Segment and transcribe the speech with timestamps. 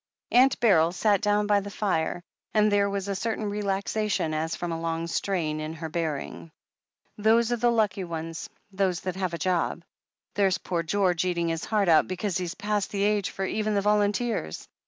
[0.31, 2.23] Aunt Beryl sat down by the fire,
[2.55, 6.49] and there was a certain relaxation, as from a long strain, in her bearing.
[7.19, 9.83] "Those are the lucky ones, those that have a job.
[10.33, 13.81] There's poor George eating his heart out because he's past the age for even the
[13.81, 14.67] volunteers.